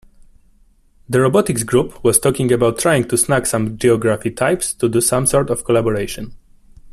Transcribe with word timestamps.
The 1.07 1.21
robotics 1.21 1.61
group 1.61 2.03
was 2.03 2.17
talking 2.17 2.51
about 2.51 2.79
trying 2.79 3.07
to 3.09 3.17
snag 3.19 3.45
some 3.45 3.77
geography 3.77 4.31
types 4.31 4.73
to 4.73 4.89
do 4.89 4.99
some 4.99 5.27
sort 5.27 5.51
of 5.51 5.63
collaboration. 5.63 6.33